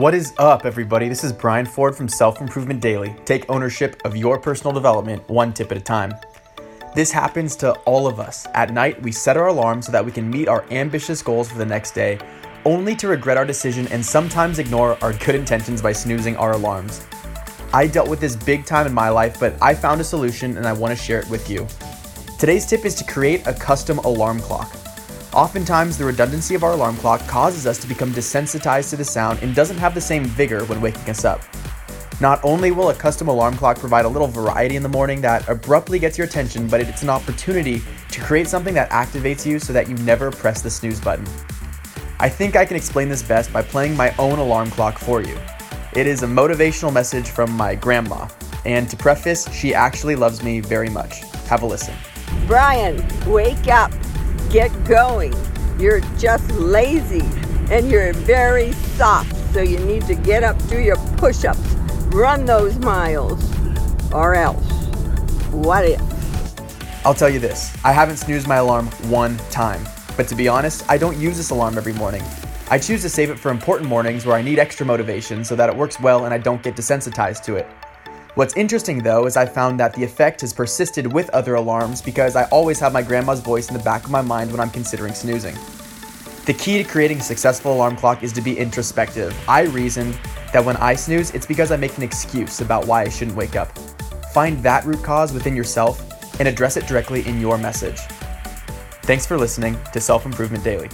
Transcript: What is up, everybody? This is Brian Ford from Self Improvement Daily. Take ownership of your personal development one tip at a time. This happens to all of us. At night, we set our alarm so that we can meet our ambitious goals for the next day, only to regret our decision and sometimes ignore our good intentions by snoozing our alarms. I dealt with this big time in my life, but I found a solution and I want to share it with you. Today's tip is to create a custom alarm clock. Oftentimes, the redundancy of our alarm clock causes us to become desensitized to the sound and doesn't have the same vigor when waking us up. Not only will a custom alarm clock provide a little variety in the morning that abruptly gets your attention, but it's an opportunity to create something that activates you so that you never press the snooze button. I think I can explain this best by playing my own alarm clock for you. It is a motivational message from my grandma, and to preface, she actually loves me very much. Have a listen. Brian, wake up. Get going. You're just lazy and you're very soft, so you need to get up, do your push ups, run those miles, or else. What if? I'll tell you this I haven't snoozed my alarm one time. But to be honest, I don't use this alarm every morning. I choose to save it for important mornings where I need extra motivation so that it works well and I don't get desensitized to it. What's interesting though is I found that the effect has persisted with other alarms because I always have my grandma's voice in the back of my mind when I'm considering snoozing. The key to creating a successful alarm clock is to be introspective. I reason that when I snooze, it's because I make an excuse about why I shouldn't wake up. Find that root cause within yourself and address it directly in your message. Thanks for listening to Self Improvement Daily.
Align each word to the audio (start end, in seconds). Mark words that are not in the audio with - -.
What 0.00 0.14
is 0.14 0.32
up, 0.38 0.64
everybody? 0.64 1.10
This 1.10 1.24
is 1.24 1.30
Brian 1.30 1.66
Ford 1.66 1.94
from 1.94 2.08
Self 2.08 2.40
Improvement 2.40 2.80
Daily. 2.80 3.14
Take 3.26 3.44
ownership 3.50 4.00
of 4.06 4.16
your 4.16 4.38
personal 4.38 4.72
development 4.72 5.28
one 5.28 5.52
tip 5.52 5.70
at 5.72 5.76
a 5.76 5.80
time. 5.82 6.14
This 6.94 7.12
happens 7.12 7.54
to 7.56 7.72
all 7.80 8.06
of 8.06 8.18
us. 8.18 8.46
At 8.54 8.72
night, 8.72 9.02
we 9.02 9.12
set 9.12 9.36
our 9.36 9.48
alarm 9.48 9.82
so 9.82 9.92
that 9.92 10.02
we 10.02 10.10
can 10.10 10.30
meet 10.30 10.48
our 10.48 10.64
ambitious 10.70 11.20
goals 11.20 11.50
for 11.50 11.58
the 11.58 11.66
next 11.66 11.90
day, 11.90 12.18
only 12.64 12.96
to 12.96 13.08
regret 13.08 13.36
our 13.36 13.44
decision 13.44 13.86
and 13.88 14.02
sometimes 14.02 14.58
ignore 14.58 14.96
our 15.04 15.12
good 15.12 15.34
intentions 15.34 15.82
by 15.82 15.92
snoozing 15.92 16.34
our 16.36 16.52
alarms. 16.52 17.06
I 17.74 17.86
dealt 17.86 18.08
with 18.08 18.20
this 18.20 18.36
big 18.36 18.64
time 18.64 18.86
in 18.86 18.94
my 18.94 19.10
life, 19.10 19.38
but 19.38 19.54
I 19.60 19.74
found 19.74 20.00
a 20.00 20.04
solution 20.04 20.56
and 20.56 20.66
I 20.66 20.72
want 20.72 20.96
to 20.96 21.04
share 21.04 21.20
it 21.20 21.28
with 21.28 21.50
you. 21.50 21.66
Today's 22.38 22.64
tip 22.64 22.86
is 22.86 22.94
to 22.94 23.04
create 23.04 23.46
a 23.46 23.52
custom 23.52 23.98
alarm 23.98 24.40
clock. 24.40 24.79
Oftentimes, 25.32 25.96
the 25.96 26.04
redundancy 26.04 26.56
of 26.56 26.64
our 26.64 26.72
alarm 26.72 26.96
clock 26.96 27.20
causes 27.28 27.64
us 27.64 27.78
to 27.78 27.86
become 27.86 28.12
desensitized 28.12 28.90
to 28.90 28.96
the 28.96 29.04
sound 29.04 29.38
and 29.42 29.54
doesn't 29.54 29.78
have 29.78 29.94
the 29.94 30.00
same 30.00 30.24
vigor 30.24 30.64
when 30.64 30.80
waking 30.80 31.08
us 31.08 31.24
up. 31.24 31.40
Not 32.20 32.40
only 32.42 32.72
will 32.72 32.90
a 32.90 32.94
custom 32.94 33.28
alarm 33.28 33.56
clock 33.56 33.78
provide 33.78 34.04
a 34.04 34.08
little 34.08 34.26
variety 34.26 34.74
in 34.74 34.82
the 34.82 34.88
morning 34.88 35.20
that 35.20 35.48
abruptly 35.48 36.00
gets 36.00 36.18
your 36.18 36.26
attention, 36.26 36.66
but 36.66 36.80
it's 36.80 37.04
an 37.04 37.10
opportunity 37.10 37.80
to 38.10 38.20
create 38.20 38.48
something 38.48 38.74
that 38.74 38.90
activates 38.90 39.46
you 39.46 39.60
so 39.60 39.72
that 39.72 39.88
you 39.88 39.94
never 39.98 40.32
press 40.32 40.62
the 40.62 40.70
snooze 40.70 41.00
button. 41.00 41.26
I 42.18 42.28
think 42.28 42.56
I 42.56 42.66
can 42.66 42.76
explain 42.76 43.08
this 43.08 43.22
best 43.22 43.52
by 43.52 43.62
playing 43.62 43.96
my 43.96 44.12
own 44.18 44.40
alarm 44.40 44.70
clock 44.72 44.98
for 44.98 45.22
you. 45.22 45.38
It 45.94 46.08
is 46.08 46.24
a 46.24 46.26
motivational 46.26 46.92
message 46.92 47.30
from 47.30 47.52
my 47.52 47.76
grandma, 47.76 48.28
and 48.64 48.90
to 48.90 48.96
preface, 48.96 49.50
she 49.54 49.74
actually 49.74 50.16
loves 50.16 50.42
me 50.42 50.58
very 50.58 50.90
much. 50.90 51.20
Have 51.46 51.62
a 51.62 51.66
listen. 51.66 51.94
Brian, 52.46 53.06
wake 53.26 53.68
up. 53.68 53.92
Get 54.50 54.84
going. 54.84 55.32
You're 55.78 56.00
just 56.18 56.50
lazy 56.50 57.22
and 57.70 57.88
you're 57.88 58.12
very 58.12 58.72
soft, 58.72 59.32
so 59.54 59.62
you 59.62 59.78
need 59.78 60.04
to 60.06 60.16
get 60.16 60.42
up, 60.42 60.58
do 60.66 60.80
your 60.80 60.96
push 61.16 61.44
ups, 61.44 61.60
run 62.08 62.44
those 62.46 62.76
miles, 62.80 63.40
or 64.12 64.34
else. 64.34 64.68
What 65.52 65.84
if? 65.84 66.00
I'll 67.06 67.14
tell 67.14 67.30
you 67.30 67.38
this 67.38 67.72
I 67.84 67.92
haven't 67.92 68.16
snoozed 68.16 68.48
my 68.48 68.56
alarm 68.56 68.86
one 69.08 69.36
time. 69.50 69.86
But 70.16 70.26
to 70.28 70.34
be 70.34 70.48
honest, 70.48 70.84
I 70.90 70.98
don't 70.98 71.16
use 71.16 71.36
this 71.36 71.50
alarm 71.50 71.78
every 71.78 71.92
morning. 71.92 72.24
I 72.70 72.78
choose 72.78 73.02
to 73.02 73.08
save 73.08 73.30
it 73.30 73.38
for 73.38 73.52
important 73.52 73.88
mornings 73.88 74.26
where 74.26 74.34
I 74.34 74.42
need 74.42 74.58
extra 74.58 74.84
motivation 74.84 75.44
so 75.44 75.54
that 75.54 75.70
it 75.70 75.76
works 75.76 76.00
well 76.00 76.24
and 76.24 76.34
I 76.34 76.38
don't 76.38 76.60
get 76.60 76.74
desensitized 76.74 77.44
to 77.44 77.54
it. 77.54 77.68
What's 78.40 78.56
interesting 78.56 79.02
though 79.02 79.26
is 79.26 79.36
I 79.36 79.44
found 79.44 79.78
that 79.80 79.92
the 79.92 80.02
effect 80.02 80.40
has 80.40 80.50
persisted 80.54 81.12
with 81.12 81.28
other 81.34 81.56
alarms 81.56 82.00
because 82.00 82.36
I 82.36 82.44
always 82.44 82.80
have 82.80 82.90
my 82.90 83.02
grandma's 83.02 83.40
voice 83.40 83.68
in 83.68 83.76
the 83.76 83.82
back 83.82 84.04
of 84.04 84.10
my 84.10 84.22
mind 84.22 84.50
when 84.50 84.60
I'm 84.60 84.70
considering 84.70 85.12
snoozing. 85.12 85.54
The 86.46 86.54
key 86.54 86.82
to 86.82 86.88
creating 86.88 87.18
a 87.18 87.22
successful 87.22 87.74
alarm 87.74 87.96
clock 87.96 88.22
is 88.22 88.32
to 88.32 88.40
be 88.40 88.56
introspective. 88.56 89.36
I 89.46 89.64
reason 89.64 90.14
that 90.54 90.64
when 90.64 90.78
I 90.78 90.94
snooze, 90.94 91.32
it's 91.32 91.44
because 91.44 91.70
I 91.70 91.76
make 91.76 91.98
an 91.98 92.02
excuse 92.02 92.62
about 92.62 92.86
why 92.86 93.02
I 93.02 93.10
shouldn't 93.10 93.36
wake 93.36 93.56
up. 93.56 93.78
Find 94.32 94.62
that 94.62 94.86
root 94.86 95.02
cause 95.02 95.34
within 95.34 95.54
yourself 95.54 96.00
and 96.40 96.48
address 96.48 96.78
it 96.78 96.86
directly 96.86 97.28
in 97.28 97.42
your 97.42 97.58
message. 97.58 97.98
Thanks 99.02 99.26
for 99.26 99.36
listening 99.36 99.78
to 99.92 100.00
Self 100.00 100.24
Improvement 100.24 100.64
Daily. 100.64 100.88